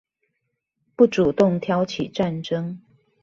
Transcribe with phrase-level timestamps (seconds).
[0.95, 2.79] 不主動挑起戰爭